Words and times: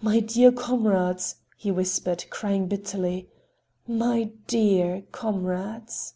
"My 0.00 0.20
dear 0.20 0.50
comrades!" 0.50 1.36
he 1.58 1.70
whispered, 1.70 2.24
crying 2.30 2.66
bitterly. 2.66 3.28
"My 3.86 4.30
dear 4.46 5.02
comrades!" 5.12 6.14